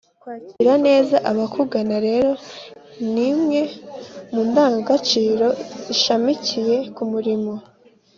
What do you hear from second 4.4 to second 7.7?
ndangagaciro zishamikiye ku murimo